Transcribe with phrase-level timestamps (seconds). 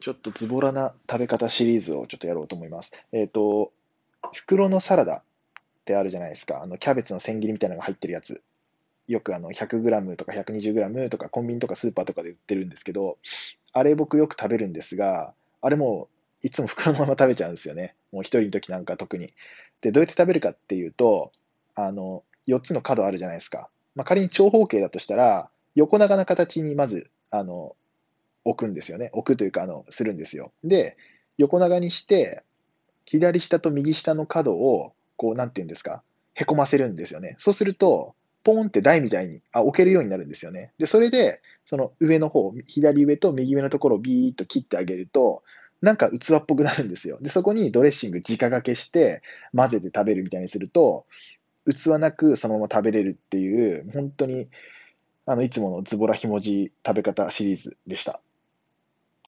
[0.00, 2.92] ちょっとズボラな食べ方シリーズをちょっとやろうと思います。
[3.12, 3.72] えっ、と、
[4.32, 5.22] 袋のサラダっ
[5.84, 6.62] てあるじゃないですか。
[6.62, 8.42] あの、キャベツの千切りみたいなのが入ってるやつ。
[9.08, 13.18] よくあの 100g とか 120g とかコンビニとかスーパーとかで売ってるんですけど、
[13.72, 15.32] あれ僕よく食べるんですが、
[15.62, 16.08] あれも
[16.42, 17.96] いつも袋のまま食べちゃうんですよね。
[18.12, 19.32] もう一人の時なんか特に。
[19.80, 21.32] で、どうやって食べるかっていうと、
[21.74, 23.68] あの、4つの角あるじゃないですか。
[23.96, 27.74] まあ、仮に長方形だとしたら、横長な形にまず、あの、
[28.48, 29.10] 置くんですよね。
[29.12, 30.52] 置くというか、あの、するんですよ。
[30.64, 30.96] で、
[31.36, 32.42] 横長にして、
[33.04, 36.02] 左下と右下の角を、こう、なんていうんですか、
[36.34, 37.34] へこませるんですよね。
[37.38, 38.14] そうすると、
[38.44, 40.72] ポーンって台みたいにあ置けるようになるんですよね。
[40.78, 45.42] で、それで、その上の方、左上と右上のところをビーッと切ってあげると、
[45.82, 47.18] なんか器っぽくなるんですよ。
[47.20, 49.22] で、そこにドレッシング直掛けして
[49.54, 51.06] 混ぜて食べるみたいにすると、
[51.66, 54.48] 器なくそのまま食べれるっていう、本当に、
[55.26, 58.22] あの、いつものズボラひもじ食べ方シリーズでした。